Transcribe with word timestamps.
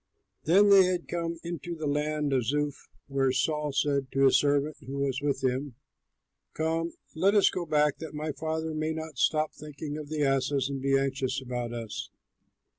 They 0.45 0.85
had 0.85 1.07
come 1.07 1.39
into 1.43 1.75
the 1.75 1.85
land 1.85 2.33
of 2.33 2.43
Zuph 2.45 2.89
when 3.05 3.31
Saul 3.33 3.71
said 3.71 4.11
to 4.13 4.25
his 4.25 4.39
servant 4.39 4.77
who 4.87 4.97
was 4.97 5.21
with 5.21 5.43
him, 5.43 5.75
"Come, 6.55 6.93
let 7.13 7.35
us 7.35 7.51
go 7.51 7.67
back, 7.67 7.99
that 7.99 8.15
my 8.15 8.31
father 8.31 8.73
may 8.73 8.93
not 8.93 9.19
stop 9.19 9.53
thinking 9.53 9.99
of 9.99 10.09
the 10.09 10.23
asses 10.23 10.69
and 10.69 10.81
be 10.81 10.97
anxious 10.97 11.39
about 11.39 11.71
us." 11.71 12.09